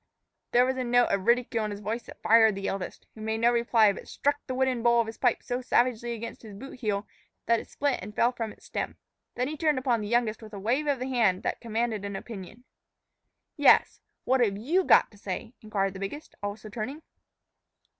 There 0.49 0.65
was 0.65 0.77
a 0.77 0.83
note 0.83 1.09
of 1.11 1.27
ridicule 1.27 1.63
in 1.63 1.69
his 1.69 1.79
voice 1.79 2.01
that 2.07 2.23
fired 2.23 2.55
the 2.55 2.67
eldest, 2.67 3.05
who 3.13 3.21
made 3.21 3.37
no 3.37 3.51
reply, 3.51 3.93
but 3.93 4.07
struck 4.07 4.37
the 4.47 4.55
wooden 4.55 4.81
bowl 4.81 4.99
of 4.99 5.05
his 5.05 5.19
pipe 5.19 5.43
so 5.43 5.61
savagely 5.61 6.13
against 6.15 6.41
his 6.41 6.55
boot 6.55 6.79
heel 6.79 7.05
that 7.45 7.59
it 7.59 7.69
split 7.69 7.99
and 8.01 8.15
fell 8.15 8.31
from 8.31 8.51
its 8.51 8.65
stem. 8.65 8.97
Then 9.35 9.47
he 9.47 9.55
turned 9.55 9.77
upon 9.77 10.01
the 10.01 10.07
youngest 10.07 10.41
with 10.41 10.53
a 10.55 10.59
wave 10.59 10.87
of 10.87 10.97
the 10.97 11.07
hand 11.09 11.43
that 11.43 11.61
commanded 11.61 12.03
an 12.03 12.15
opinion. 12.15 12.63
"Yes, 13.55 13.99
what've 14.23 14.57
you 14.57 14.83
got 14.83 15.11
to 15.11 15.19
say?" 15.19 15.53
inquired 15.61 15.93
the 15.93 15.99
biggest, 15.99 16.33
also 16.41 16.67
turning. 16.67 17.03